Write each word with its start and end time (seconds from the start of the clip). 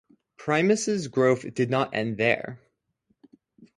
Primus' 0.35 1.05
growth 1.05 1.53
did 1.53 1.69
not 1.69 1.93
end 1.93 2.17
there. 2.17 2.59